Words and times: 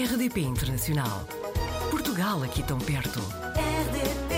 RDP 0.00 0.40
Internacional. 0.40 1.28
Portugal 1.90 2.42
aqui 2.42 2.62
tão 2.62 2.78
perto. 2.78 3.20
RDP 3.54 4.32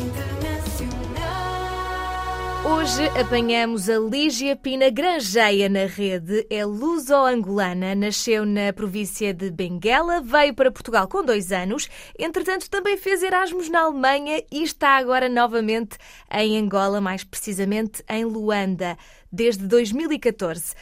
Internacional. 0.00 1.26
Hoje 2.64 3.08
apanhamos 3.18 3.90
a 3.90 3.98
Lígia 3.98 4.54
Pina 4.54 4.88
Grangeia 4.88 5.68
na 5.68 5.86
rede. 5.86 6.46
É 6.48 6.64
luso-angolana, 6.64 7.96
nasceu 7.96 8.46
na 8.46 8.72
província 8.72 9.34
de 9.34 9.50
Benguela, 9.50 10.20
veio 10.20 10.54
para 10.54 10.70
Portugal 10.70 11.08
com 11.08 11.24
dois 11.24 11.50
anos, 11.50 11.88
entretanto 12.16 12.70
também 12.70 12.96
fez 12.96 13.24
Erasmus 13.24 13.68
na 13.68 13.80
Alemanha 13.80 14.40
e 14.52 14.62
está 14.62 14.90
agora 14.90 15.28
novamente 15.28 15.98
em 16.30 16.56
Angola, 16.56 17.00
mais 17.00 17.24
precisamente 17.24 18.04
em 18.08 18.24
Luanda, 18.24 18.96
desde 19.32 19.66
2014. 19.66 20.74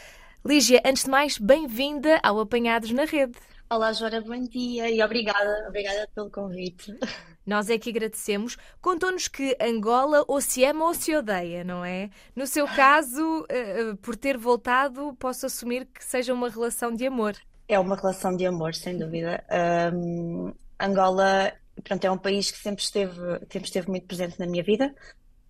Lígia, 0.44 0.82
antes 0.84 1.04
de 1.04 1.10
mais, 1.10 1.38
bem-vinda 1.38 2.20
ao 2.22 2.38
Apanhados 2.38 2.90
na 2.90 3.06
Rede. 3.06 3.32
Olá, 3.74 3.92
Joana, 3.92 4.20
bom 4.20 4.40
dia 4.40 4.88
e 4.88 5.02
obrigada, 5.02 5.66
obrigada 5.68 6.08
pelo 6.14 6.30
convite. 6.30 6.96
Nós 7.44 7.68
é 7.68 7.76
que 7.76 7.90
agradecemos. 7.90 8.56
Contou-nos 8.80 9.26
que 9.26 9.56
Angola 9.60 10.24
ou 10.28 10.40
se 10.40 10.64
ama 10.64 10.84
ou 10.84 10.94
se 10.94 11.12
odeia, 11.12 11.64
não 11.64 11.84
é? 11.84 12.08
No 12.36 12.46
seu 12.46 12.68
caso, 12.68 13.44
eh, 13.48 13.80
eh, 13.80 13.94
por 14.00 14.14
ter 14.14 14.38
voltado, 14.38 15.12
posso 15.18 15.46
assumir 15.46 15.86
que 15.86 16.04
seja 16.04 16.32
uma 16.32 16.48
relação 16.48 16.94
de 16.94 17.04
amor. 17.04 17.34
É 17.66 17.76
uma 17.76 17.96
relação 17.96 18.36
de 18.36 18.46
amor, 18.46 18.76
sem 18.76 18.96
dúvida. 18.96 19.42
Ahm, 19.50 20.52
Angola, 20.78 21.52
pronto, 21.82 22.04
é 22.04 22.10
um 22.12 22.18
país 22.18 22.52
que 22.52 22.58
sempre 22.58 22.80
esteve, 22.84 23.20
sempre 23.50 23.64
esteve 23.64 23.90
muito 23.90 24.06
presente 24.06 24.38
na 24.38 24.46
minha 24.46 24.62
vida, 24.62 24.94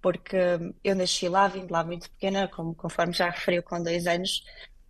porque 0.01 0.39
eu 0.83 0.97
nasci 0.97 1.29
lá, 1.29 1.47
vim 1.47 1.67
de 1.67 1.73
lá 1.73 1.85
muito 1.85 2.11
pequena, 2.11 2.49
como, 2.49 2.75
conforme 2.75 3.13
já 3.13 3.29
referiu, 3.29 3.63
com 3.63 3.83
dois 3.83 4.07
anos, 4.07 4.43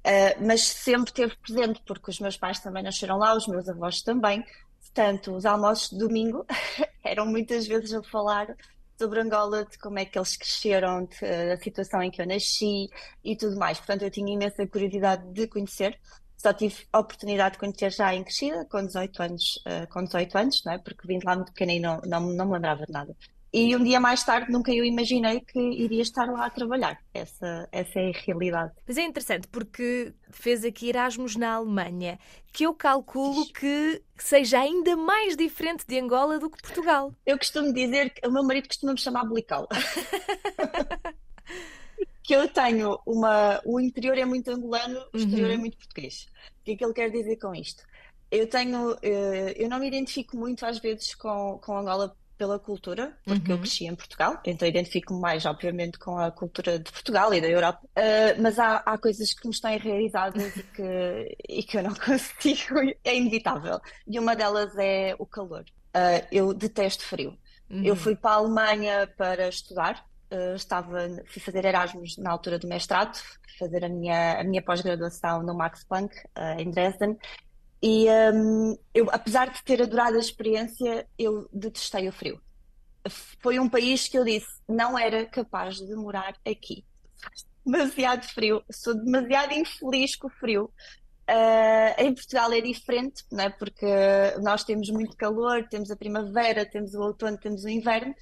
Ah, 0.05 0.37
mas 0.41 0.63
sempre 0.63 1.11
esteve 1.11 1.37
presente, 1.37 1.83
porque 1.87 2.11
os 2.11 2.21
meus 2.21 2.37
pais 2.37 2.61
também 2.61 2.83
nasceram 2.83 3.17
lá, 3.19 3.35
os 3.35 3.47
meus 3.47 3.69
avós 3.69 4.03
também. 4.03 4.45
Portanto, 4.81 5.35
os 5.35 5.47
almoços 5.47 5.91
de 5.91 5.99
domingo 5.99 6.47
eram 7.03 7.27
muitas 7.27 7.67
vezes 7.67 7.93
a 7.95 8.03
falar 8.03 8.55
sobre 8.99 9.21
Angola, 9.21 9.65
de 9.65 9.79
como 9.79 9.99
é 9.99 10.05
que 10.05 10.19
eles 10.19 10.37
cresceram, 10.37 11.09
da 11.49 11.57
situação 11.57 12.03
em 12.03 12.11
que 12.11 12.21
eu 12.23 12.27
nasci 12.27 12.89
e 13.25 13.37
tudo 13.37 13.57
mais. 13.59 13.79
Portanto, 13.79 14.03
eu 14.03 14.11
tinha 14.11 14.33
imensa 14.33 14.67
curiosidade 14.67 15.27
de 15.33 15.49
conhecer. 15.49 15.99
Só 16.37 16.53
tive 16.53 16.87
a 16.93 17.01
oportunidade 17.01 17.55
de 17.55 17.61
conhecer 17.61 17.91
já 17.91 18.15
em 18.15 18.23
crescida, 18.23 18.67
com 18.67 18.85
18 18.85 19.23
anos, 19.23 19.63
eh, 19.67 19.87
com 19.87 20.05
18 20.05 20.37
anos, 20.39 20.63
não 20.65 20.73
é? 20.75 20.79
Porque 20.79 21.07
vim 21.09 21.19
de 21.19 21.27
lá 21.27 21.37
muito 21.37 21.53
pequena 21.53 21.73
e 21.73 21.81
não, 21.81 22.01
não, 22.05 22.21
não 22.21 22.47
me 22.47 22.53
lembrava 22.53 22.85
de 22.85 22.93
nada. 22.93 23.17
E 23.57 23.77
um 23.77 23.85
dia 23.85 24.01
mais 24.01 24.25
tarde 24.25 24.51
nunca 24.51 24.73
eu 24.73 24.85
imaginei 24.85 25.41
que 25.41 25.59
iria 25.61 26.03
estar 26.03 26.27
lá 26.27 26.47
a 26.47 26.51
trabalhar. 26.51 26.99
Essa, 27.15 27.69
essa 27.71 28.01
é 28.01 28.11
a 28.11 28.19
realidade. 28.27 28.73
Mas 28.85 28.99
é 28.99 29.03
interessante 29.03 29.47
porque 29.47 30.13
fez 30.31 30.65
aqui 30.65 30.89
Erasmus 30.89 31.37
na 31.37 31.53
Alemanha, 31.55 32.19
que 32.53 32.65
eu 32.67 32.75
calculo 32.75 33.47
que 33.53 34.03
seja 34.17 34.59
ainda 34.59 34.97
mais 34.97 35.37
diferente 35.37 35.87
de 35.87 36.01
Angola 36.01 36.41
do 36.41 36.51
que 36.51 36.61
Portugal. 36.61 37.15
Eu 37.25 37.39
costumo 37.39 37.73
dizer 37.73 38.11
que 38.11 38.27
o 38.27 38.33
meu 38.33 38.43
marido 38.43 38.67
costuma 38.67 38.93
me 38.93 38.99
chamar 38.99 39.25
Blical. 39.25 39.69
Que 42.23 42.35
eu 42.35 42.49
tenho 42.49 42.99
uma. 43.07 43.61
O 43.67 43.79
interior 43.79 44.17
é 44.17 44.25
muito 44.25 44.51
angolano, 44.51 44.99
o 45.13 45.17
exterior 45.17 45.51
é 45.51 45.57
muito 45.59 45.77
português. 45.77 46.27
O 46.61 46.65
que 46.65 46.73
é 46.73 46.77
que 46.77 46.85
ele 46.85 46.95
quer 46.95 47.11
dizer 47.11 47.37
com 47.37 47.55
isto? 47.55 47.85
Eu 48.31 48.49
tenho. 48.49 48.97
eh, 49.03 49.55
Eu 49.63 49.69
não 49.69 49.79
me 49.79 49.87
identifico 49.89 50.37
muito 50.37 50.65
às 50.65 50.79
vezes 50.79 51.15
com, 51.15 51.59
com 51.63 51.77
Angola 51.77 52.17
pela 52.37 52.59
cultura, 52.59 53.17
porque 53.25 53.53
eu 53.53 53.59
cresci 53.59 53.87
em 53.87 53.95
Portugal, 53.95 54.41
então 54.45 54.67
identifico-me 54.67 55.21
mais, 55.21 55.45
obviamente, 55.47 55.99
com 55.99 56.19
a 56.19 56.31
cultura 56.31 56.79
de 56.79 56.91
Portugal 56.91 57.33
e 57.33 57.41
da 57.41 57.49
Europa. 57.49 57.81
Eh, 57.95 58.35
mas 58.39 58.59
há, 58.59 58.77
há 58.79 58.99
coisas 58.99 59.33
que 59.33 59.47
me 59.47 59.53
estão 59.53 59.71
enraizadas 59.73 60.57
e 60.57 60.63
que, 60.63 61.37
e 61.49 61.63
que 61.63 61.79
eu 61.79 61.83
não 61.83 61.95
consigo, 61.97 62.81
é 63.05 63.17
inevitável. 63.17 63.81
E 64.07 64.19
uma 64.19 64.35
delas 64.35 64.77
é 64.79 65.15
o 65.19 65.27
calor. 65.27 65.65
Eh, 65.93 66.27
eu 66.33 66.53
detesto 66.53 67.05
frio. 67.05 67.37
Eu 67.71 67.97
fui 67.97 68.15
para 68.15 68.33
a 68.33 68.35
Alemanha 68.35 69.13
para 69.17 69.49
estudar, 69.49 70.07
eh, 70.31 70.55
estava, 70.55 71.09
fui 71.27 71.43
fazer 71.43 71.65
Erasmus 71.65 72.17
na 72.19 72.31
altura 72.31 72.59
do 72.59 72.69
mestrado, 72.69 73.19
fazer 73.59 73.85
a 73.85 73.89
minha, 73.89 74.41
a 74.41 74.45
minha 74.45 74.63
pós-graduação 74.63 75.43
no 75.43 75.55
Max 75.55 75.83
Planck, 75.85 76.15
em 76.59 76.71
Dresden, 76.71 77.17
e 77.87 78.07
hum, 78.09 78.79
eu, 78.95 79.11
apesar 79.11 79.51
de 79.51 79.63
ter 79.63 79.83
adorado 79.83 80.17
a 80.17 80.19
experiência, 80.19 81.07
eu 81.19 81.47
detestei 81.53 82.09
o 82.09 82.13
frio. 82.13 82.41
Foi 83.43 83.59
um 83.59 83.69
país 83.69 84.09
que 84.09 84.17
eu 84.17 84.25
disse, 84.25 84.49
não 84.67 84.99
era 84.99 85.27
capaz 85.27 85.77
de 85.77 85.95
morar 85.95 86.35
aqui. 86.47 86.83
Faz 87.23 87.45
demasiado 87.63 88.25
frio, 88.25 88.65
sou 88.73 88.95
demasiado 88.95 89.53
infeliz 89.53 90.17
com 90.17 90.29
o 90.29 90.31
frio. 90.31 90.73
Ah, 91.29 91.95
em 91.99 92.15
Portugal 92.15 92.51
é 92.55 92.63
diferente, 92.63 93.23
não 93.31 93.45
é? 93.45 93.51
Porque 93.51 93.87
nós 94.41 94.65
temos 94.65 94.89
muito 94.89 95.15
calor, 95.15 95.69
temos 95.69 95.91
a 95.91 95.97
primavera, 95.97 96.65
temos 96.65 96.95
o 96.95 97.03
outono, 97.03 97.37
temos 97.37 97.65
o 97.65 97.69
inverno. 97.69 98.15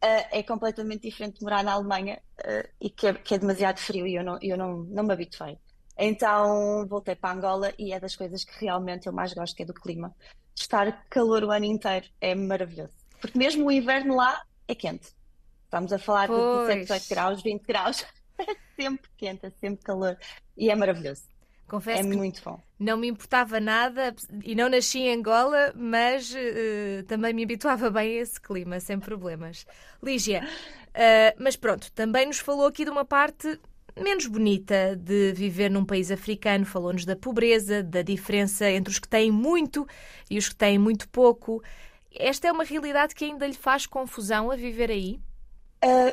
Ah, 0.00 0.28
é 0.32 0.42
completamente 0.42 1.02
diferente 1.02 1.40
de 1.40 1.44
morar 1.44 1.62
na 1.62 1.72
Alemanha, 1.72 2.22
ah, 2.42 2.66
e 2.80 2.88
que 2.88 3.06
é, 3.06 3.12
que 3.12 3.34
é 3.34 3.38
demasiado 3.38 3.80
frio 3.80 4.06
e 4.06 4.14
eu 4.14 4.24
não, 4.24 4.38
eu 4.40 4.56
não, 4.56 4.78
não 4.84 5.04
me 5.04 5.12
habituei. 5.12 5.58
Então 5.98 6.86
voltei 6.88 7.14
para 7.14 7.34
Angola 7.34 7.72
e 7.78 7.92
é 7.92 8.00
das 8.00 8.16
coisas 8.16 8.44
que 8.44 8.64
realmente 8.64 9.06
eu 9.06 9.12
mais 9.12 9.32
gosto, 9.34 9.54
que 9.54 9.62
é 9.62 9.66
do 9.66 9.74
clima. 9.74 10.14
Estar 10.56 11.04
calor 11.08 11.44
o 11.44 11.50
ano 11.50 11.64
inteiro 11.66 12.06
é 12.20 12.34
maravilhoso. 12.34 12.92
Porque 13.20 13.38
mesmo 13.38 13.66
o 13.66 13.72
inverno 13.72 14.16
lá 14.16 14.42
é 14.66 14.74
quente. 14.74 15.08
Estamos 15.64 15.92
a 15.92 15.98
falar 15.98 16.26
de 16.28 16.34
17, 16.34 16.66
Pois. 16.66 16.80
18 17.02 17.08
graus, 17.08 17.42
20 17.42 17.62
graus. 17.66 18.06
É 18.40 18.82
sempre 18.82 19.10
quente, 19.18 19.44
é 19.44 19.50
sempre 19.50 19.84
calor. 19.84 20.16
E 20.56 20.70
é 20.70 20.74
maravilhoso. 20.74 21.24
Confesso 21.68 22.00
É 22.00 22.02
muito 22.02 22.42
bom. 22.42 22.58
não 22.78 22.96
me 22.96 23.08
importava 23.08 23.60
nada 23.60 24.14
e 24.42 24.54
não 24.54 24.70
nasci 24.70 25.00
em 25.00 25.14
Angola, 25.14 25.74
mas 25.76 26.34
eh, 26.34 27.04
também 27.06 27.34
me 27.34 27.44
habituava 27.44 27.90
bem 27.90 28.18
a 28.18 28.22
esse 28.22 28.40
clima, 28.40 28.80
sem 28.80 28.98
problemas. 28.98 29.66
Lígia, 30.02 30.48
eh, 30.94 31.34
mas 31.38 31.54
pronto, 31.54 31.92
também 31.92 32.24
nos 32.26 32.38
falou 32.38 32.66
aqui 32.66 32.82
de 32.82 32.90
uma 32.90 33.04
parte 33.04 33.60
menos 33.98 34.26
bonita 34.26 34.96
de 34.96 35.32
viver 35.32 35.70
num 35.70 35.84
país 35.84 36.10
africano. 36.10 36.66
Falou-nos 36.66 37.04
da 37.04 37.16
pobreza, 37.16 37.82
da 37.82 38.02
diferença 38.02 38.70
entre 38.70 38.92
os 38.92 38.98
que 38.98 39.08
têm 39.08 39.30
muito 39.30 39.86
e 40.30 40.38
os 40.38 40.48
que 40.48 40.56
têm 40.56 40.78
muito 40.78 41.08
pouco. 41.08 41.62
Esta 42.12 42.48
é 42.48 42.52
uma 42.52 42.64
realidade 42.64 43.14
que 43.14 43.24
ainda 43.24 43.46
lhe 43.46 43.54
faz 43.54 43.86
confusão 43.86 44.50
a 44.50 44.56
viver 44.56 44.90
aí? 44.90 45.20
Uh, 45.82 46.12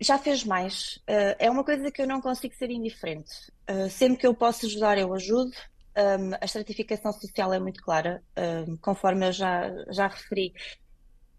já 0.00 0.18
fez 0.18 0.44
mais. 0.44 0.96
Uh, 1.08 1.34
é 1.38 1.50
uma 1.50 1.64
coisa 1.64 1.90
que 1.90 2.02
eu 2.02 2.06
não 2.06 2.20
consigo 2.20 2.54
ser 2.54 2.70
indiferente. 2.70 3.32
Uh, 3.70 3.88
sempre 3.88 4.18
que 4.18 4.26
eu 4.26 4.34
posso 4.34 4.66
ajudar, 4.66 4.98
eu 4.98 5.14
ajudo. 5.14 5.52
Um, 5.98 6.34
a 6.38 6.44
estratificação 6.44 7.10
social 7.14 7.54
é 7.54 7.58
muito 7.58 7.82
clara, 7.82 8.22
um, 8.68 8.76
conforme 8.76 9.28
eu 9.28 9.32
já, 9.32 9.70
já 9.90 10.08
referi. 10.08 10.52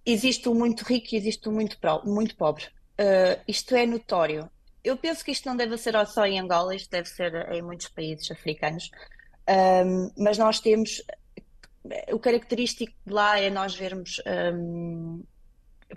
Existe 0.04 0.50
o 0.50 0.56
muito 0.56 0.84
rico 0.84 1.14
e 1.14 1.18
existe 1.18 1.48
o 1.48 1.52
muito, 1.52 1.80
pro- 1.80 2.02
muito 2.06 2.36
pobre. 2.36 2.66
Isto 3.48 3.76
é 3.76 3.86
notório. 3.86 4.50
Eu 4.84 4.98
penso 4.98 5.24
que 5.24 5.32
isto 5.32 5.48
não 5.48 5.56
deve 5.56 5.78
ser 5.78 5.94
só 6.08 6.26
em 6.26 6.40
Angola, 6.40 6.76
isto 6.76 6.90
deve 6.90 7.10
ser 7.10 7.34
em 7.52 7.62
muitos 7.62 7.88
países 7.90 8.30
africanos. 8.32 8.90
Um, 9.50 10.12
mas 10.18 10.38
nós 10.38 10.60
temos. 10.60 11.04
O 12.12 12.20
característico 12.20 12.94
de 13.06 13.14
lá 13.14 13.40
é 13.40 13.50
nós 13.50 13.76
vermos. 13.76 14.22
um, 14.54 15.24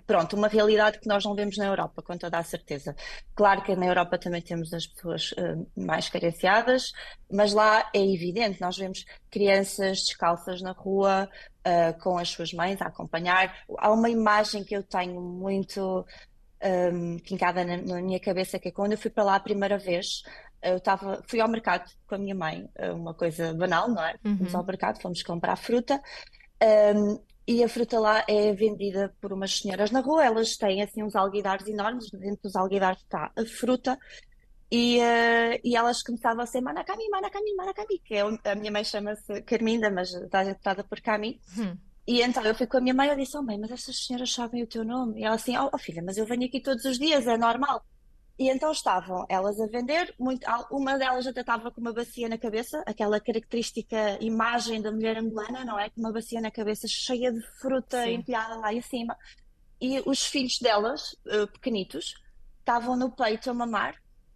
Pronto, 0.07 0.37
uma 0.37 0.47
realidade 0.47 0.99
que 0.99 1.07
nós 1.07 1.25
não 1.25 1.35
vemos 1.35 1.57
na 1.57 1.65
Europa, 1.65 2.01
com 2.01 2.17
toda 2.17 2.37
a 2.37 2.43
certeza. 2.43 2.95
Claro 3.35 3.61
que 3.61 3.75
na 3.75 3.87
Europa 3.87 4.17
também 4.17 4.41
temos 4.41 4.73
as 4.73 4.87
pessoas 4.87 5.33
eh, 5.37 5.55
mais 5.75 6.07
carenciadas, 6.07 6.93
mas 7.29 7.51
lá 7.51 7.89
é 7.93 7.99
evidente, 7.99 8.61
nós 8.61 8.77
vemos 8.77 9.05
crianças 9.29 10.05
descalças 10.05 10.61
na 10.61 10.71
rua, 10.71 11.29
eh, 11.65 11.91
com 11.93 12.17
as 12.17 12.29
suas 12.29 12.53
mães 12.53 12.81
a 12.81 12.85
acompanhar. 12.87 13.63
Há 13.77 13.91
uma 13.91 14.09
imagem 14.09 14.63
que 14.63 14.75
eu 14.75 14.81
tenho 14.81 15.19
muito 15.19 16.05
um, 16.63 17.17
quincada 17.17 17.63
na, 17.63 17.77
na 17.77 18.01
minha 18.01 18.19
cabeça, 18.19 18.59
que 18.59 18.69
é 18.69 18.71
quando 18.71 18.93
eu 18.93 18.97
fui 18.97 19.11
para 19.11 19.23
lá 19.23 19.35
a 19.35 19.39
primeira 19.39 19.77
vez, 19.77 20.23
eu 20.61 20.77
estava, 20.77 21.21
fui 21.27 21.39
ao 21.39 21.49
mercado 21.49 21.89
com 22.07 22.15
a 22.15 22.17
minha 22.17 22.35
mãe, 22.35 22.69
eh, 22.75 22.91
uma 22.91 23.13
coisa 23.13 23.53
banal, 23.53 23.89
não 23.89 24.03
é? 24.03 24.15
Fomos 24.21 24.53
ao 24.53 24.63
mercado, 24.63 25.01
fomos 25.01 25.23
comprar 25.23 25.55
fruta. 25.55 25.99
Um, 26.95 27.19
e 27.47 27.63
a 27.63 27.67
fruta 27.67 27.99
lá 27.99 28.23
é 28.27 28.53
vendida 28.53 29.13
por 29.19 29.33
umas 29.33 29.57
senhoras 29.57 29.89
na 29.89 29.99
rua. 29.99 30.23
Elas 30.23 30.55
têm 30.55 30.83
assim 30.83 31.01
uns 31.01 31.15
alguidares 31.15 31.67
enormes. 31.67 32.11
Dentro 32.11 32.43
dos 32.43 32.55
alguidares 32.55 33.01
está 33.01 33.31
a 33.35 33.45
fruta. 33.45 33.97
E, 34.69 34.99
eh, 34.99 35.59
e 35.63 35.75
elas 35.75 36.03
começavam 36.03 36.43
a 36.43 36.45
ser 36.45 36.61
Manacami, 36.61 37.09
Manacami, 37.09 37.55
Manacami, 37.55 37.99
que 38.05 38.13
é, 38.13 38.21
a 38.21 38.55
minha 38.55 38.71
mãe 38.71 38.83
chama-se 38.83 39.41
Carminda, 39.41 39.89
mas 39.89 40.13
está 40.13 40.43
tratada 40.43 40.83
por 40.83 41.01
Cami. 41.01 41.41
E 42.07 42.21
então 42.21 42.43
eu 42.43 42.55
fui 42.55 42.67
com 42.67 42.77
a 42.77 42.81
minha 42.81 42.93
mãe 42.93 43.07
e 43.07 43.11
eu 43.11 43.15
disse: 43.15 43.37
Oh 43.37 43.43
mãe, 43.43 43.57
mas 43.59 43.71
estas 43.71 44.05
senhoras 44.05 44.31
sabem 44.33 44.63
o 44.63 44.67
teu 44.67 44.83
nome? 44.83 45.21
E 45.21 45.23
ela 45.23 45.35
assim: 45.35 45.57
Oh, 45.57 45.69
oh, 45.71 45.77
filha, 45.77 46.01
mas 46.03 46.17
eu 46.17 46.25
venho 46.25 46.45
aqui 46.45 46.59
todos 46.59 46.83
os 46.85 46.97
dias, 46.97 47.27
é 47.27 47.37
normal. 47.37 47.83
E 48.39 48.49
então 48.49 48.71
estavam 48.71 49.25
elas 49.29 49.59
a 49.59 49.67
vender, 49.67 50.15
muito, 50.17 50.47
uma 50.71 50.97
delas 50.97 51.27
até 51.27 51.41
estava 51.41 51.69
com 51.69 51.79
uma 51.79 51.93
bacia 51.93 52.27
na 52.27 52.39
cabeça, 52.39 52.81
aquela 52.87 53.19
característica 53.19 54.17
imagem 54.19 54.81
da 54.81 54.91
mulher 54.91 55.17
angolana, 55.17 55.63
não 55.63 55.77
é? 55.77 55.89
Com 55.91 55.99
uma 55.99 56.11
bacia 56.11 56.41
na 56.41 56.49
cabeça 56.49 56.87
cheia 56.87 57.31
de 57.31 57.41
fruta 57.59 58.03
Sim. 58.03 58.15
empilhada 58.15 58.55
lá 58.55 58.73
em 58.73 58.81
cima. 58.81 59.15
E 59.79 60.01
os 60.07 60.25
filhos 60.25 60.57
delas, 60.59 61.15
eh, 61.27 61.45
pequenitos, 61.45 62.15
estavam 62.59 62.95
no 62.97 63.11
peito 63.11 63.49
a 63.49 63.53
mamar 63.53 63.95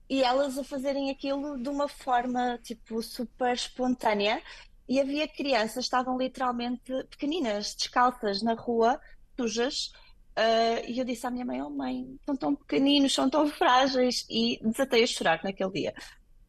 e 0.10 0.22
elas 0.24 0.58
a 0.58 0.64
fazerem 0.64 1.10
aquilo 1.10 1.58
de 1.58 1.70
uma 1.70 1.88
forma 1.88 2.60
tipo 2.64 3.02
super 3.02 3.54
espontânea 3.54 4.42
e 4.88 5.00
havia 5.00 5.28
crianças 5.28 5.86
estavam 5.86 6.18
literalmente 6.18 6.92
pequeninas, 7.10 7.76
descalças 7.76 8.42
na 8.42 8.54
rua, 8.54 9.00
sujas, 9.38 9.92
uh, 10.38 10.86
e 10.88 11.00
eu 11.00 11.06
disse 11.06 11.26
à 11.26 11.32
minha 11.32 11.46
mãe, 11.46 11.62
oh 11.62 11.70
mãe, 11.70 12.18
são 12.26 12.36
tão 12.36 12.56
pequeninos, 12.56 13.14
são 13.14 13.30
tão 13.30 13.48
frágeis, 13.50 14.26
e 14.30 14.60
desatei 14.64 15.04
a 15.04 15.08
chorar 15.08 15.44
naquele 15.44 15.72
dia. 15.72 15.94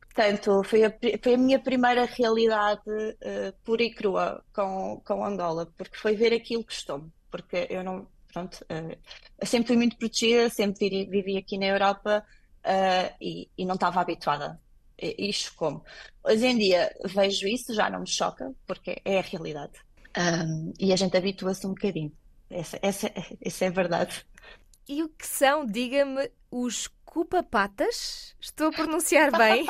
Portanto, 0.00 0.62
foi 0.64 0.84
a, 0.84 0.92
foi 1.22 1.34
a 1.34 1.38
minha 1.38 1.58
primeira 1.58 2.04
realidade 2.06 2.88
uh, 2.88 3.52
pura 3.64 3.82
e 3.82 3.92
crua 3.92 4.42
com, 4.54 5.00
com 5.04 5.24
Angola, 5.24 5.66
porque 5.76 5.96
foi 5.96 6.14
ver 6.16 6.32
aquilo 6.32 6.64
que 6.64 6.72
estou 6.72 7.10
porque 7.36 7.66
eu 7.70 7.84
não, 7.84 8.08
pronto, 8.32 8.64
uh, 8.64 9.46
sempre 9.46 9.68
fui 9.68 9.76
muito 9.76 9.96
protegida, 9.96 10.48
sempre 10.48 10.88
vivi, 10.88 11.10
vivi 11.10 11.36
aqui 11.36 11.58
na 11.58 11.66
Europa 11.66 12.24
uh, 12.64 13.14
e, 13.20 13.50
e, 13.58 13.64
não 13.66 13.74
estava 13.74 14.00
habituada. 14.00 14.58
E, 15.00 15.28
e 15.28 15.32
chocou-me. 15.32 15.80
Hoje 16.24 16.46
em 16.46 16.58
dia 16.58 16.94
vejo 17.04 17.46
isso, 17.46 17.74
já 17.74 17.90
não 17.90 18.00
me 18.00 18.08
choca, 18.08 18.54
porque 18.66 19.00
é 19.04 19.18
a 19.18 19.22
realidade. 19.22 19.74
Um, 20.16 20.72
e 20.78 20.92
a 20.92 20.96
gente 20.96 21.16
habitua-se 21.16 21.66
um 21.66 21.70
bocadinho. 21.70 22.12
Essa, 22.48 22.78
essa, 22.80 23.12
essa 23.40 23.64
é 23.64 23.68
a 23.68 23.72
verdade. 23.72 24.24
E 24.88 25.02
o 25.02 25.08
que 25.08 25.26
são, 25.26 25.66
diga-me, 25.66 26.30
os 26.50 26.88
cupapatas? 27.04 28.36
Estou 28.40 28.68
a 28.68 28.72
pronunciar 28.72 29.36
bem? 29.36 29.66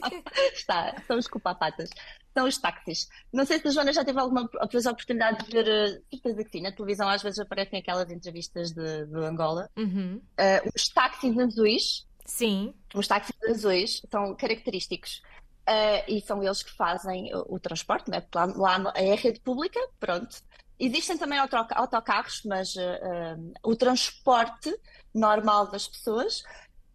Está, 0.52 1.02
são 1.06 1.18
os 1.18 1.28
cupapatas. 1.28 1.90
São 2.32 2.46
os 2.46 2.58
táxis. 2.58 3.08
Não 3.32 3.46
sei 3.46 3.58
se 3.58 3.68
a 3.68 3.70
Joana 3.70 3.92
já 3.92 4.04
teve 4.04 4.18
alguma 4.18 4.48
vez 4.70 4.86
a 4.86 4.90
oportunidade 4.90 5.44
de 5.44 5.50
ver, 5.50 5.68
eh, 5.68 6.00
certeza 6.10 6.44
que 6.44 6.50
sim, 6.50 6.62
na 6.62 6.72
televisão 6.72 7.08
às 7.08 7.22
vezes 7.22 7.38
aparecem 7.38 7.78
aquelas 7.78 8.10
entrevistas 8.10 8.72
de, 8.72 9.06
de 9.06 9.18
Angola. 9.18 9.70
Uhum. 9.76 10.16
Uh, 10.16 10.70
os 10.74 10.88
táxis 10.88 11.38
azuis. 11.38 12.05
Sim. 12.26 12.74
Os 12.94 13.08
táxis 13.08 13.34
azuis 13.48 14.02
são 14.10 14.34
característicos. 14.34 15.22
Uh, 15.68 16.02
e 16.06 16.20
são 16.20 16.42
eles 16.42 16.62
que 16.62 16.70
fazem 16.72 17.34
o, 17.34 17.56
o 17.56 17.58
transporte, 17.58 18.08
né? 18.08 18.24
lá, 18.32 18.44
lá 18.44 18.92
é 18.94 19.12
a 19.12 19.16
rede 19.16 19.40
pública, 19.40 19.80
pronto. 19.98 20.36
Existem 20.78 21.16
também 21.16 21.38
autocarros, 21.38 22.42
mas 22.44 22.76
uh, 22.76 23.52
o 23.64 23.74
transporte 23.74 24.72
normal 25.12 25.68
das 25.68 25.88
pessoas 25.88 26.44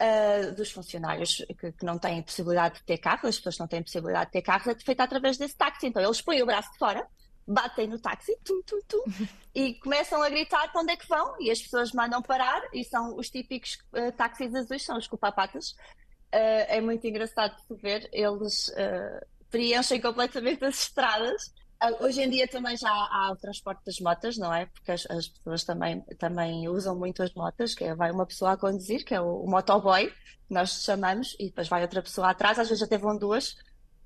uh, 0.01 0.55
dos 0.55 0.71
funcionários 0.71 1.43
que, 1.59 1.71
que, 1.71 1.85
não 1.85 1.97
têm 1.97 2.21
possibilidade 2.21 2.75
de 2.75 2.83
ter 2.83 2.97
carro, 2.97 3.27
as 3.27 3.37
pessoas 3.37 3.57
não 3.57 3.67
têm 3.67 3.83
possibilidade 3.83 4.27
de 4.27 4.31
ter 4.31 4.41
carro, 4.41 4.71
é 4.71 4.75
feita 4.75 5.03
através 5.03 5.37
desse 5.37 5.57
táxi. 5.57 5.87
Então 5.87 6.01
eles 6.01 6.21
põem 6.21 6.41
o 6.41 6.45
braço 6.45 6.71
de 6.71 6.77
fora, 6.77 7.05
batem 7.51 7.87
no 7.87 7.99
táxi, 7.99 8.35
tum, 8.43 8.61
tum, 8.63 8.79
tum, 8.87 9.03
e 9.53 9.75
começam 9.75 10.21
a 10.21 10.29
gritar 10.29 10.71
para 10.71 10.81
onde 10.81 10.93
é 10.93 10.95
que 10.95 11.07
vão, 11.07 11.35
e 11.39 11.51
as 11.51 11.61
pessoas 11.61 11.91
mandam 11.91 12.21
parar, 12.21 12.61
e 12.73 12.83
são 12.83 13.15
os 13.17 13.29
típicos 13.29 13.77
uh, 13.93 14.11
táxis 14.13 14.53
azuis, 14.55 14.83
são 14.83 14.97
os 14.97 15.07
cupapatas. 15.07 15.71
Uh, 16.33 16.65
é 16.67 16.81
muito 16.81 17.05
engraçado 17.05 17.55
de 17.69 17.75
ver, 17.75 18.09
eles 18.13 18.69
uh, 18.69 19.25
preenchem 19.49 19.99
completamente 19.99 20.63
as 20.63 20.81
estradas 20.81 21.51
ah, 21.81 21.91
hoje 21.99 22.21
em 22.21 22.29
dia 22.29 22.47
também 22.47 22.77
já 22.77 22.91
há 22.91 23.31
o 23.31 23.35
transporte 23.35 23.83
das 23.83 23.99
motas, 23.99 24.37
não 24.37 24.53
é? 24.53 24.67
Porque 24.67 24.91
as, 24.91 25.03
as, 25.09 25.27
pessoas 25.27 25.63
também, 25.63 25.99
também 26.19 26.69
usam 26.69 26.95
muito 26.95 27.23
as 27.23 27.33
motas, 27.33 27.73
que 27.73 27.83
é, 27.83 27.95
vai 27.95 28.11
uma 28.11 28.23
pessoa 28.23 28.51
a 28.51 28.57
conduzir, 28.57 29.03
que 29.03 29.15
é 29.15 29.19
o, 29.19 29.41
o 29.41 29.49
motoboy, 29.49 30.07
que 30.07 30.53
nós 30.53 30.83
chamamos, 30.83 31.35
e 31.39 31.47
depois 31.47 31.67
vai 31.67 31.81
outra 31.81 32.03
pessoa 32.03 32.29
atrás, 32.29 32.59
às 32.59 32.69
vezes 32.69 32.83
até 32.83 32.99
vão 32.99 33.17
duas, 33.17 33.57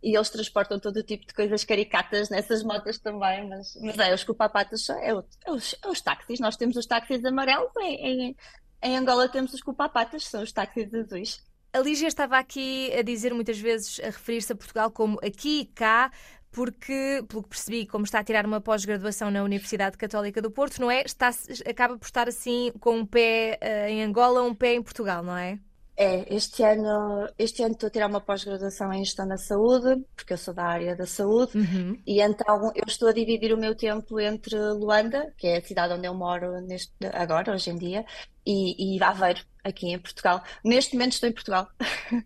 e 0.02 0.16
eles 0.16 0.30
transportam 0.30 0.80
todo 0.80 1.02
tipo 1.04 1.26
de 1.26 1.34
coisas 1.34 1.64
caricatas 1.64 2.30
nessas 2.30 2.64
motas 2.64 2.98
também, 3.00 3.48
mas, 3.50 3.76
mas 3.82 3.98
é, 3.98 4.14
os 4.14 4.24
cupapatas 4.24 4.90
é, 4.90 5.14
o, 5.14 5.24
é, 5.46 5.52
os, 5.52 5.76
é 5.84 5.88
os 5.88 6.02
táxis, 6.02 6.40
nós 6.40 6.56
temos 6.56 6.76
os 6.78 6.86
táxis 6.86 7.24
amarelos, 7.26 7.72
em, 7.82 8.36
em, 8.84 8.98
Angola 8.98 9.28
temos 9.28 9.54
os 9.54 9.62
cupapatas, 9.62 10.26
são 10.26 10.44
os 10.44 10.52
táxis 10.52 10.94
azuis. 10.94 11.44
A 11.74 11.80
Lígia 11.80 12.08
estava 12.08 12.38
aqui 12.38 12.94
a 12.94 13.02
dizer 13.02 13.34
muitas 13.34 13.60
vezes, 13.60 14.00
a 14.00 14.06
referir-se 14.06 14.54
a 14.54 14.56
Portugal 14.56 14.90
como 14.92 15.20
aqui 15.22 15.62
e 15.62 15.66
cá, 15.66 16.12
porque, 16.56 17.22
pelo 17.28 17.44
que 17.44 17.50
percebi, 17.50 17.86
como 17.86 18.06
está 18.06 18.20
a 18.20 18.24
tirar 18.24 18.46
uma 18.46 18.62
pós-graduação 18.62 19.30
na 19.30 19.44
Universidade 19.44 19.98
Católica 19.98 20.42
do 20.42 20.50
Porto, 20.50 20.80
não 20.80 20.90
é? 20.90 21.02
Está, 21.02 21.30
acaba 21.70 21.98
por 21.98 22.06
estar 22.06 22.30
assim 22.30 22.72
com 22.80 23.00
um 23.00 23.06
pé 23.06 23.60
uh, 23.62 23.90
em 23.90 24.02
Angola, 24.02 24.42
um 24.42 24.56
pé 24.56 24.76
em 24.76 24.82
Portugal, 24.82 25.22
não 25.22 25.36
é? 25.36 25.60
É, 25.98 26.34
este 26.34 26.62
ano, 26.62 27.30
este 27.38 27.64
ano 27.64 27.74
estou 27.74 27.88
a 27.88 27.90
tirar 27.90 28.08
uma 28.08 28.20
pós-graduação 28.20 28.92
em 28.92 29.04
Gestão 29.04 29.26
da 29.26 29.38
Saúde, 29.38 30.04
porque 30.16 30.34
eu 30.34 30.38
sou 30.38 30.54
da 30.54 30.66
área 30.66 30.96
da 30.96 31.06
saúde, 31.06 31.58
uhum. 31.58 31.98
e 32.06 32.20
então 32.20 32.72
eu 32.76 32.84
estou 32.86 33.08
a 33.08 33.14
dividir 33.14 33.54
o 33.54 33.58
meu 33.58 33.74
tempo 33.74 34.20
entre 34.20 34.58
Luanda, 34.74 35.34
que 35.38 35.48
é 35.48 35.58
a 35.58 35.62
cidade 35.62 35.94
onde 35.94 36.06
eu 36.06 36.14
moro 36.14 36.60
neste, 36.62 36.92
agora, 37.14 37.54
hoje 37.54 37.70
em 37.70 37.78
dia, 37.78 38.06
e, 38.46 38.98
e 38.98 39.04
Aveiro, 39.04 39.42
aqui 39.64 39.88
em 39.88 40.00
Portugal. 40.00 40.44
Neste 40.64 40.96
momento 40.96 41.14
estou 41.14 41.30
em 41.30 41.34
Portugal. 41.34 41.68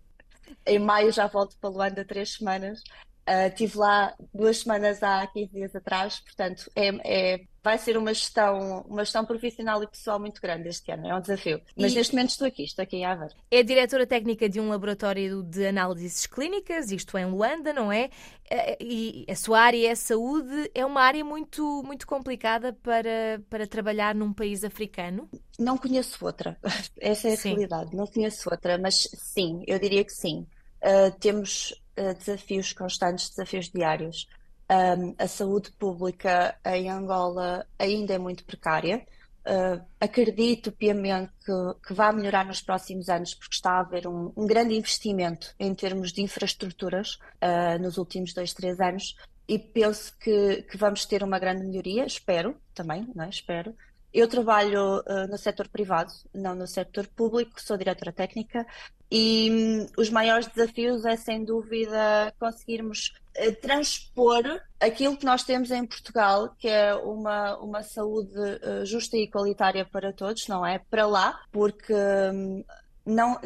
em 0.65 0.80
maio 0.80 1.12
já 1.12 1.27
volto 1.27 1.56
para 1.60 1.69
Luanda 1.69 2.06
três 2.06 2.33
semanas 2.33 2.81
Uh, 3.29 3.53
tive 3.55 3.77
lá 3.77 4.15
duas 4.33 4.57
semanas 4.57 5.03
há 5.03 5.27
15 5.27 5.51
dias 5.53 5.75
atrás, 5.75 6.19
portanto, 6.19 6.71
é, 6.75 7.35
é, 7.35 7.41
vai 7.63 7.77
ser 7.77 7.95
uma 7.95 8.11
gestão, 8.11 8.83
uma 8.89 9.03
gestão 9.03 9.23
profissional 9.23 9.83
e 9.83 9.87
pessoal 9.87 10.19
muito 10.19 10.41
grande 10.41 10.67
este 10.67 10.91
ano, 10.91 11.07
é 11.07 11.15
um 11.15 11.21
desafio. 11.21 11.61
Mas 11.77 11.91
e 11.91 11.95
neste 11.95 12.15
momento 12.15 12.31
estou 12.31 12.47
aqui, 12.47 12.63
estou 12.63 12.81
aqui 12.81 12.97
em 12.97 13.05
Aveiro. 13.05 13.35
É 13.51 13.61
diretora 13.61 14.07
técnica 14.07 14.49
de 14.49 14.59
um 14.59 14.69
laboratório 14.69 15.43
de 15.43 15.67
análises 15.67 16.25
clínicas, 16.25 16.91
isto 16.91 17.15
é 17.19 17.21
em 17.21 17.25
Luanda, 17.25 17.71
não 17.71 17.91
é? 17.91 18.09
Eh, 18.49 18.77
e 18.81 19.25
a 19.29 19.35
sua 19.35 19.59
área 19.59 19.91
é 19.91 19.93
saúde, 19.93 20.71
é 20.73 20.83
uma 20.83 21.01
área 21.01 21.23
muito, 21.23 21.83
muito 21.85 22.07
complicada 22.07 22.73
para, 22.81 23.39
para 23.47 23.67
trabalhar 23.67 24.15
num 24.15 24.33
país 24.33 24.63
africano? 24.63 25.29
Não 25.59 25.77
conheço 25.77 26.25
outra, 26.25 26.57
essa 26.99 27.29
é 27.29 27.33
a 27.33 27.37
sim. 27.37 27.49
realidade, 27.49 27.95
não 27.95 28.07
conheço 28.07 28.49
outra, 28.49 28.75
mas 28.79 29.07
sim, 29.13 29.63
eu 29.67 29.77
diria 29.77 30.03
que 30.03 30.13
sim. 30.13 30.47
Uh, 30.81 31.11
temos 31.19 31.75
desafios 32.18 32.74
constantes, 32.74 33.30
desafios 33.30 33.69
diários. 33.69 34.28
Um, 34.72 35.16
a 35.18 35.28
saúde 35.28 35.72
pública 35.72 36.56
em 36.66 36.90
Angola 36.90 37.66
ainda 37.78 38.13
é 38.13 38.18
muito 38.18 38.44
precária. 38.44 39.06
Uh, 39.40 39.84
acredito 40.00 40.72
piamente 40.72 41.31
que, 41.44 41.88
que 41.88 41.94
vai 41.94 42.13
melhorar 42.13 42.46
nos 42.46 42.62
próximos 42.62 43.10
anos, 43.10 43.34
porque 43.34 43.56
está 43.56 43.72
a 43.72 43.80
haver 43.80 44.07
um, 44.07 44.31
um 44.38 44.46
grande 44.46 44.75
investimento 44.75 45.56
em 45.60 45.74
termos 45.74 46.12
de 46.12 46.22
infraestruturas 46.22 47.16
uh, 47.42 47.81
nos 47.81 47.98
últimos 47.98 48.34
dois, 48.34 48.54
três 48.54 48.80
anos, 48.80 49.16
e 49.48 49.57
penso 49.57 50.16
que, 50.19 50.62
que, 50.63 50.78
vamos 50.78 51.06
ter 51.06 51.24
uma 51.24 51.40
grande 51.40 51.66
melhoria, 51.66 52.06
espero 52.06 52.56
também, 52.75 53.07
não 53.16 53.25
é? 53.25 53.30
espero, 53.30 53.75
eu 54.13 54.27
trabalho 54.27 55.00
uh, 55.00 55.27
no 55.29 55.38
setor 55.38 55.67
privado, 55.67 56.11
não 56.33 56.56
no 56.56 56.67
setor 56.67 57.07
público, 57.07 57.61
sou 57.61 57.77
diretora 57.77 58.11
técnica 58.11 58.65
e 59.11 59.50
um, 59.51 60.01
os 60.01 60.09
maiores 60.09 60.47
desafios 60.47 61.06
é 61.06 61.15
sem 61.15 61.44
dúvida 61.44 62.33
conseguirmos 62.39 63.13
uh, 63.38 63.56
transpor 63.61 64.43
aquilo 64.79 65.17
que 65.17 65.25
nós 65.25 65.43
temos 65.43 65.72
em 65.72 65.86
Portugal, 65.86 66.55
que 66.57 66.67
é 66.67 66.93
uma, 66.95 67.57
uma 67.57 67.84
saúde 67.84 68.38
uh, 68.38 68.86
justa 68.86 69.17
e 69.17 69.24
igualitária 69.24 69.86
para 69.86 70.13
todos, 70.13 70.48
não 70.48 70.65
é? 70.65 70.79
Para 70.79 71.05
lá, 71.05 71.39
porque 71.51 71.93
um, 71.93 72.63
não, 73.05 73.39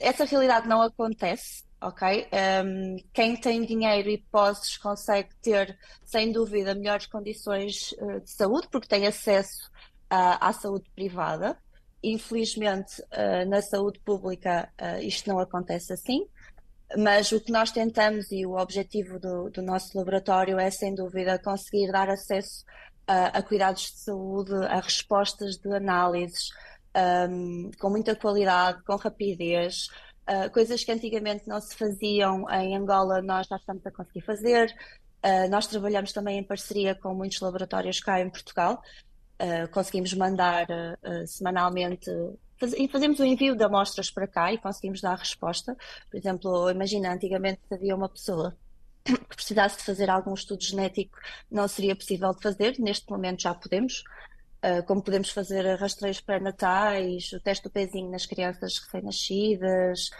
essa 0.00 0.24
realidade 0.24 0.68
não 0.68 0.82
acontece 0.82 1.68
ok? 1.80 2.28
Um, 2.64 2.96
quem 3.12 3.36
tem 3.36 3.64
dinheiro 3.64 4.08
e 4.08 4.18
posses 4.18 4.76
consegue 4.76 5.28
ter, 5.40 5.78
sem 6.04 6.32
dúvida, 6.32 6.74
melhores 6.74 7.06
condições 7.06 7.92
uh, 7.92 8.20
de 8.20 8.30
saúde, 8.30 8.68
porque 8.70 8.88
tem 8.88 9.06
acesso 9.06 9.70
à 10.10 10.52
saúde 10.52 10.90
privada. 10.94 11.56
Infelizmente, 12.02 13.02
uh, 13.02 13.48
na 13.48 13.60
saúde 13.60 14.00
pública, 14.00 14.68
uh, 14.80 15.02
isto 15.02 15.28
não 15.28 15.38
acontece 15.38 15.92
assim, 15.92 16.26
mas 16.96 17.32
o 17.32 17.40
que 17.40 17.52
nós 17.52 17.70
tentamos 17.70 18.30
e 18.30 18.46
o 18.46 18.56
objetivo 18.56 19.18
do, 19.18 19.50
do 19.50 19.62
nosso 19.62 19.96
laboratório 19.98 20.58
é, 20.58 20.70
sem 20.70 20.94
dúvida, 20.94 21.38
conseguir 21.38 21.90
dar 21.92 22.08
acesso 22.08 22.64
a 23.06 23.42
cuidados 23.42 23.84
de 23.84 24.00
saúde, 24.00 24.52
a 24.66 24.80
respostas 24.80 25.56
de 25.56 25.74
análises 25.74 26.50
um, 27.30 27.70
com 27.78 27.90
muita 27.90 28.14
qualidade, 28.14 28.82
com 28.84 28.96
rapidez. 28.96 29.88
Uh, 30.28 30.50
coisas 30.52 30.84
que 30.84 30.92
antigamente 30.92 31.48
não 31.48 31.60
se 31.60 31.74
faziam 31.74 32.48
em 32.50 32.76
Angola, 32.76 33.22
nós 33.22 33.46
já 33.46 33.56
estamos 33.56 33.86
a 33.86 33.90
conseguir 33.90 34.20
fazer. 34.22 34.74
Uh, 35.24 35.48
nós 35.50 35.66
trabalhamos 35.66 36.12
também 36.12 36.38
em 36.38 36.44
parceria 36.44 36.94
com 36.94 37.14
muitos 37.14 37.40
laboratórios 37.40 38.00
cá 38.00 38.20
em 38.20 38.30
Portugal 38.30 38.80
uh, 39.40 39.68
conseguimos 39.70 40.12
mandar 40.14 40.66
uh, 40.68 41.26
semanalmente 41.26 42.10
e 42.76 42.88
fazemos 42.88 43.20
o 43.20 43.24
envio 43.24 43.54
de 43.54 43.62
amostras 43.62 44.10
para 44.10 44.26
cá 44.26 44.52
e 44.52 44.58
conseguimos 44.58 45.00
dar 45.00 45.16
resposta. 45.16 45.76
Por 46.10 46.16
exemplo, 46.16 46.68
imagina, 46.70 47.12
antigamente 47.12 47.60
havia 47.70 47.94
uma 47.94 48.08
pessoa 48.08 48.56
que 49.04 49.36
precisasse 49.36 49.78
de 49.78 49.84
fazer 49.84 50.10
algum 50.10 50.34
estudo 50.34 50.62
genético, 50.64 51.16
não 51.48 51.68
seria 51.68 51.94
possível 51.94 52.34
de 52.34 52.42
fazer, 52.42 52.74
neste 52.80 53.08
momento 53.08 53.42
já 53.42 53.54
podemos. 53.54 54.02
Como 54.88 55.00
podemos 55.00 55.30
fazer 55.30 55.62
rastreios 55.76 56.20
pré-natais, 56.20 57.32
o 57.32 57.38
teste 57.38 57.62
do 57.62 57.70
pezinho 57.70 58.10
nas 58.10 58.26
crianças 58.26 58.76
recém-nascidas, 58.78 60.10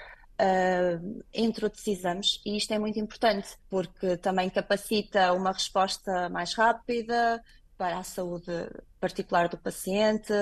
uh, 0.40 1.22
entre 1.34 1.64
outros 1.64 1.87
exames. 1.87 2.40
E 2.44 2.56
isto 2.56 2.72
é 2.72 2.78
muito 2.78 2.98
importante, 2.98 3.48
porque 3.68 4.16
também 4.16 4.48
capacita 4.48 5.32
uma 5.32 5.52
resposta 5.52 6.28
mais 6.28 6.54
rápida, 6.54 7.42
para 7.78 7.99
a 7.99 8.02
saúde 8.02 8.52
particular 9.00 9.49
do 9.49 9.56
paciente. 9.56 10.32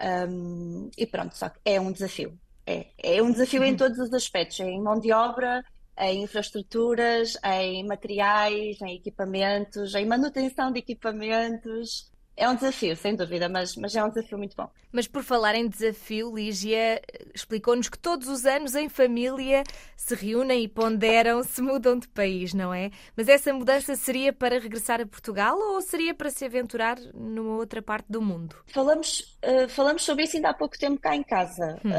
Um, 0.00 0.90
e 0.96 1.04
pronto, 1.06 1.36
só 1.36 1.48
que 1.48 1.58
é 1.64 1.80
um 1.80 1.92
desafio. 1.92 2.38
É, 2.64 2.86
é 2.98 3.22
um 3.22 3.32
desafio 3.32 3.64
em 3.64 3.72
uhum. 3.72 3.76
todos 3.76 3.98
os 3.98 4.12
aspectos, 4.12 4.60
em 4.60 4.80
mão 4.80 5.00
de 5.00 5.12
obra, 5.12 5.64
em 5.98 6.22
infraestruturas, 6.22 7.36
em 7.44 7.84
materiais, 7.86 8.80
em 8.80 8.94
equipamentos, 8.94 9.94
em 9.94 10.06
manutenção 10.06 10.70
de 10.70 10.78
equipamentos. 10.78 12.10
É 12.38 12.48
um 12.48 12.54
desafio, 12.54 12.94
sem 12.94 13.16
dúvida, 13.16 13.48
mas, 13.48 13.74
mas 13.74 13.96
é 13.96 14.04
um 14.04 14.08
desafio 14.08 14.38
muito 14.38 14.56
bom. 14.56 14.70
Mas 14.92 15.08
por 15.08 15.24
falar 15.24 15.56
em 15.56 15.68
desafio, 15.68 16.32
Lígia 16.32 17.02
explicou-nos 17.34 17.88
que 17.88 17.98
todos 17.98 18.28
os 18.28 18.46
anos 18.46 18.76
em 18.76 18.88
família 18.88 19.64
se 19.96 20.14
reúnem 20.14 20.62
e 20.62 20.68
ponderam, 20.68 21.42
se 21.42 21.60
mudam 21.60 21.98
de 21.98 22.06
país, 22.06 22.54
não 22.54 22.72
é? 22.72 22.92
Mas 23.16 23.28
essa 23.28 23.52
mudança 23.52 23.96
seria 23.96 24.32
para 24.32 24.60
regressar 24.60 25.00
a 25.00 25.06
Portugal 25.06 25.58
ou 25.58 25.82
seria 25.82 26.14
para 26.14 26.30
se 26.30 26.44
aventurar 26.44 26.96
numa 27.12 27.56
outra 27.56 27.82
parte 27.82 28.06
do 28.08 28.22
mundo? 28.22 28.54
Falamos, 28.68 29.36
uh, 29.44 29.68
falamos 29.68 30.04
sobre 30.04 30.22
isso 30.22 30.36
ainda 30.36 30.50
há 30.50 30.54
pouco 30.54 30.78
tempo 30.78 31.00
cá 31.00 31.16
em 31.16 31.24
casa. 31.24 31.80
Hum. 31.84 31.90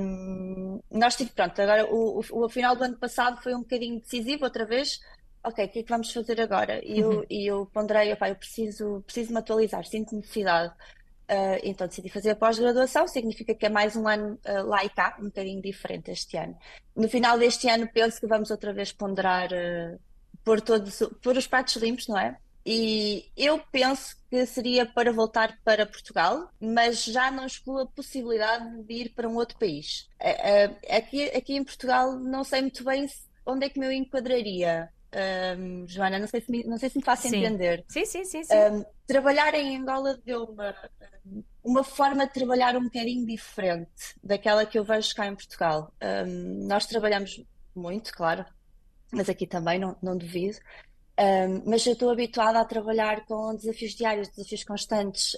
Um, 0.00 0.80
nós 0.92 1.16
tive, 1.16 1.30
pronto, 1.30 1.60
agora 1.60 1.84
o, 1.86 2.20
o, 2.20 2.44
o 2.44 2.48
final 2.48 2.76
do 2.76 2.84
ano 2.84 2.96
passado 2.96 3.42
foi 3.42 3.52
um 3.52 3.62
bocadinho 3.62 4.00
decisivo 4.00 4.44
outra 4.44 4.64
vez 4.64 5.00
ok, 5.48 5.64
o 5.64 5.68
que 5.68 5.78
é 5.80 5.82
que 5.82 5.88
vamos 5.88 6.12
fazer 6.12 6.40
agora? 6.40 6.80
E 6.84 7.00
eu, 7.00 7.10
uhum. 7.10 7.24
eu 7.30 7.66
ponderei, 7.66 8.12
opa, 8.12 8.28
eu 8.28 8.36
preciso, 8.36 9.02
preciso 9.04 9.32
me 9.32 9.38
atualizar, 9.38 9.84
sinto 9.84 10.14
necessidade. 10.14 10.72
Uh, 11.30 11.60
então 11.62 11.86
decidi 11.86 12.08
fazer 12.08 12.30
a 12.30 12.36
pós-graduação, 12.36 13.06
significa 13.06 13.54
que 13.54 13.66
é 13.66 13.68
mais 13.68 13.94
um 13.94 14.08
ano 14.08 14.38
uh, 14.46 14.66
lá 14.66 14.82
e 14.82 14.88
cá, 14.88 15.14
um 15.20 15.24
bocadinho 15.24 15.60
diferente 15.60 16.10
este 16.10 16.38
ano. 16.38 16.56
No 16.96 17.06
final 17.06 17.38
deste 17.38 17.68
ano 17.68 17.86
penso 17.92 18.18
que 18.18 18.26
vamos 18.26 18.50
outra 18.50 18.72
vez 18.72 18.92
ponderar 18.92 19.50
uh, 19.52 20.00
pôr, 20.42 20.62
todos, 20.62 21.02
pôr 21.22 21.36
os 21.36 21.46
pratos 21.46 21.76
limpos, 21.76 22.08
não 22.08 22.18
é? 22.18 22.38
E 22.64 23.30
eu 23.36 23.60
penso 23.70 24.16
que 24.30 24.46
seria 24.46 24.86
para 24.86 25.12
voltar 25.12 25.58
para 25.62 25.86
Portugal, 25.86 26.50
mas 26.60 27.04
já 27.04 27.30
não 27.30 27.46
excluo 27.46 27.80
a 27.80 27.86
possibilidade 27.86 28.82
de 28.84 28.94
ir 28.94 29.08
para 29.10 29.28
um 29.28 29.36
outro 29.36 29.58
país. 29.58 30.06
Aqui, 30.90 31.24
aqui 31.30 31.56
em 31.56 31.64
Portugal 31.64 32.12
não 32.18 32.44
sei 32.44 32.60
muito 32.60 32.84
bem 32.84 33.06
onde 33.46 33.64
é 33.64 33.70
que 33.70 33.80
me 33.80 33.94
enquadraria. 33.94 34.90
Um, 35.14 35.88
Joana, 35.88 36.18
não 36.18 36.26
sei 36.26 36.40
se 36.40 36.50
me, 36.50 36.64
não 36.64 36.76
sei 36.76 36.90
se 36.90 36.98
me 36.98 37.04
faço 37.04 37.28
sim. 37.28 37.38
entender. 37.38 37.84
Sim, 37.88 38.04
sim, 38.04 38.24
sim. 38.24 38.44
sim. 38.44 38.54
Um, 38.54 38.84
trabalhar 39.06 39.54
em 39.54 39.76
Angola 39.76 40.18
deu 40.24 40.44
uma, 40.44 40.74
uma 41.64 41.82
forma 41.82 42.26
de 42.26 42.32
trabalhar 42.34 42.76
um 42.76 42.84
bocadinho 42.84 43.24
diferente 43.26 44.14
daquela 44.22 44.66
que 44.66 44.78
eu 44.78 44.84
vejo 44.84 45.14
cá 45.14 45.26
em 45.26 45.34
Portugal. 45.34 45.92
Um, 46.02 46.66
nós 46.66 46.86
trabalhamos 46.86 47.42
muito, 47.74 48.12
claro, 48.12 48.44
mas 49.10 49.28
aqui 49.28 49.46
também, 49.46 49.78
não, 49.78 49.96
não 50.02 50.16
duvido. 50.16 50.58
mas 51.64 51.86
eu 51.86 51.94
estou 51.94 52.10
habituada 52.10 52.60
a 52.60 52.64
trabalhar 52.64 53.24
com 53.24 53.54
desafios 53.56 53.92
diários, 53.92 54.28
desafios 54.28 54.62
constantes, 54.62 55.36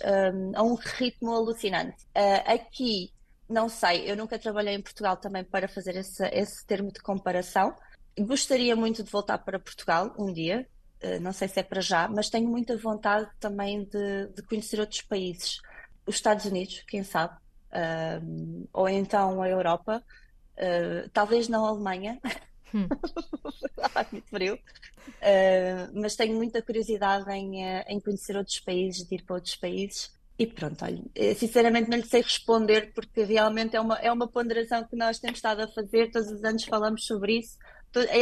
a 0.55 0.63
um 0.63 0.75
ritmo 0.75 1.33
alucinante. 1.33 2.05
Uh, 2.07 2.53
aqui, 2.53 3.13
não 3.49 3.69
sei, 3.69 4.11
eu 4.11 4.17
nunca 4.17 4.37
trabalhei 4.37 4.75
em 4.75 4.83
Portugal 4.83 5.17
também 5.17 5.45
para 5.45 5.69
fazer 5.69 5.95
esse, 5.97 6.25
esse 6.33 6.67
termo 6.67 6.91
de 6.91 7.01
comparação. 7.01 7.73
Gostaria 8.19 8.75
muito 8.77 9.03
de 9.03 9.11
voltar 9.11 9.39
para 9.39 9.59
Portugal 9.59 10.15
um 10.19 10.33
dia, 10.33 10.67
uh, 11.03 11.21
não 11.21 11.33
sei 11.33 11.49
se 11.49 11.61
é 11.61 11.63
para 11.63 11.81
já, 11.81 12.09
mas 12.09 12.29
tenho 12.29 12.49
muita 12.49 12.77
vontade 12.77 13.29
também 13.39 13.85
de, 13.85 14.29
de 14.35 14.43
conhecer 14.43 14.81
outros 14.81 15.03
países. 15.03 15.61
Os 16.07 16.17
Estados 16.17 16.45
Unidos, 16.45 16.83
quem 16.89 17.05
sabe, 17.05 17.35
uh, 17.71 18.69
ou 18.73 18.89
então 18.89 19.43
a 19.43 19.49
Europa, 19.49 20.03
uh, 20.57 21.09
talvez 21.13 21.49
não 21.49 21.65
a 21.65 21.69
Alemanha. 21.69 22.21
Hum. 22.75 22.89
muito 24.13 24.29
frio. 24.29 24.55
Uh, 24.55 26.01
mas 26.01 26.17
tenho 26.17 26.37
muita 26.37 26.63
curiosidade 26.63 27.31
em, 27.31 27.65
em 27.65 28.01
conhecer 28.01 28.37
outros 28.37 28.61
países, 28.61 29.07
de 29.07 29.15
ir 29.15 29.25
para 29.25 29.37
outros 29.37 29.57
países. 29.57 30.13
E 30.39 30.47
pronto, 30.47 30.83
olha, 30.85 31.03
sinceramente 31.35 31.91
não 31.91 31.99
lhe 31.99 32.07
sei 32.07 32.23
responder 32.23 32.93
porque 32.95 33.25
realmente 33.25 33.77
é 33.77 33.81
uma, 33.81 33.99
é 33.99 34.11
uma 34.11 34.27
ponderação 34.27 34.83
que 34.89 34.97
nós 34.97 35.19
temos 35.19 35.37
estado 35.37 35.61
a 35.61 35.69
fazer, 35.69 36.11
todos 36.11 36.31
os 36.31 36.43
anos 36.43 36.65
falamos 36.65 37.05
sobre 37.05 37.41
isso, 37.41 37.59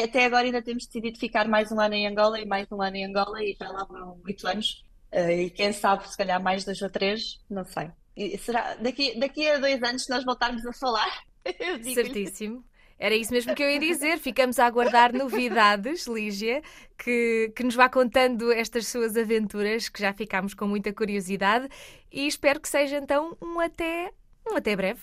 até 0.02 0.24
agora 0.24 0.44
ainda 0.44 0.62
temos 0.62 0.86
decidido 0.86 1.18
ficar 1.18 1.46
mais 1.46 1.70
um 1.70 1.80
ano 1.80 1.94
em 1.94 2.06
Angola 2.06 2.40
e 2.40 2.46
mais 2.46 2.66
um 2.72 2.80
ano 2.80 2.96
em 2.96 3.04
Angola 3.04 3.42
e 3.42 3.56
já 3.58 3.68
lá 3.68 3.84
vão 3.84 4.20
oito 4.24 4.46
anos. 4.46 4.84
Uh, 5.12 5.30
e 5.30 5.50
quem 5.50 5.72
sabe, 5.72 6.08
se 6.08 6.16
calhar 6.16 6.42
mais 6.42 6.64
dois 6.64 6.80
ou 6.82 6.90
três, 6.90 7.40
não 7.48 7.64
sei. 7.64 7.90
E 8.16 8.36
será 8.38 8.74
daqui, 8.74 9.18
daqui 9.18 9.48
a 9.48 9.58
dois 9.58 9.82
anos 9.82 10.08
nós 10.08 10.24
voltarmos 10.24 10.64
a 10.66 10.72
falar? 10.72 11.22
Certíssimo. 11.94 12.64
Era 12.98 13.14
isso 13.14 13.32
mesmo 13.32 13.54
que 13.54 13.62
eu 13.62 13.70
ia 13.70 13.78
dizer. 13.78 14.18
Ficamos 14.18 14.58
a 14.58 14.66
aguardar 14.66 15.12
novidades, 15.14 16.06
Lígia, 16.06 16.62
que, 16.98 17.52
que 17.54 17.62
nos 17.62 17.76
vá 17.76 17.88
contando 17.88 18.50
estas 18.50 18.88
suas 18.88 19.16
aventuras, 19.16 19.88
que 19.88 20.00
já 20.00 20.12
ficámos 20.12 20.52
com 20.52 20.66
muita 20.66 20.92
curiosidade. 20.92 21.68
E 22.10 22.26
espero 22.26 22.58
que 22.58 22.68
seja 22.68 22.96
então 22.96 23.36
um 23.40 23.60
até, 23.60 24.10
um 24.50 24.56
até 24.56 24.74
breve. 24.74 25.00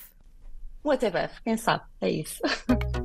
Um 0.83 0.91
até 0.91 1.09
breve, 1.09 1.33
quem 1.41 1.55
sabe? 1.55 1.85
É 2.01 2.09
isso. 2.09 2.41